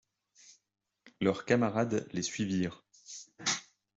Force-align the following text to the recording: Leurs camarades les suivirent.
Leurs 1.21 1.45
camarades 1.45 2.07
les 2.11 2.23
suivirent. 2.23 2.83